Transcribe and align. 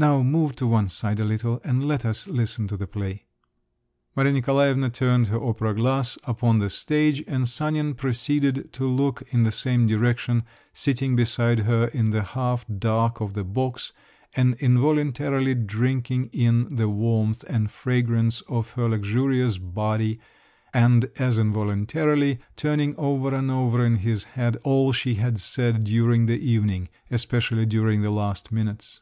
Now 0.00 0.22
move 0.22 0.54
to 0.54 0.66
one 0.68 0.86
side 0.86 1.18
a 1.18 1.24
little, 1.24 1.60
and 1.64 1.84
let 1.84 2.04
us 2.04 2.28
listen 2.28 2.68
to 2.68 2.76
the 2.76 2.86
play." 2.86 3.24
Maria 4.14 4.32
Nikolaevna 4.34 4.90
turned 4.90 5.26
her 5.26 5.42
opera 5.42 5.74
glass 5.74 6.16
upon 6.22 6.60
the 6.60 6.70
stage, 6.70 7.24
and 7.26 7.48
Sanin 7.48 7.94
proceeded 7.94 8.72
to 8.74 8.86
look 8.86 9.24
in 9.30 9.42
the 9.42 9.50
same 9.50 9.88
direction, 9.88 10.44
sitting 10.72 11.16
beside 11.16 11.58
her 11.66 11.86
in 11.88 12.10
the 12.10 12.22
half 12.22 12.64
dark 12.78 13.20
of 13.20 13.34
the 13.34 13.42
box, 13.42 13.92
and 14.36 14.54
involuntarily 14.60 15.56
drinking 15.56 16.26
in 16.32 16.76
the 16.76 16.88
warmth 16.88 17.42
and 17.48 17.68
fragrance 17.68 18.40
of 18.42 18.70
her 18.74 18.88
luxurious 18.88 19.58
body, 19.58 20.20
and 20.72 21.06
as 21.18 21.38
involuntarily 21.40 22.38
turning 22.54 22.94
over 22.98 23.34
and 23.34 23.50
over 23.50 23.84
in 23.84 23.96
his 23.96 24.22
head 24.38 24.54
all 24.62 24.92
she 24.92 25.16
had 25.16 25.40
said 25.40 25.82
during 25.82 26.26
the 26.26 26.38
evening—especially 26.38 27.66
during 27.66 28.02
the 28.02 28.12
last 28.12 28.52
minutes. 28.52 29.00